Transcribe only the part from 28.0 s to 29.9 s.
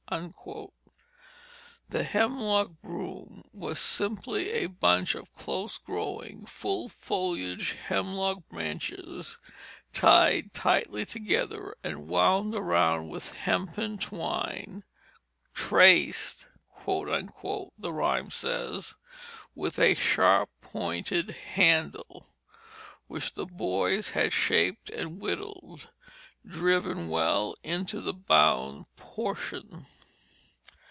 the bound portion.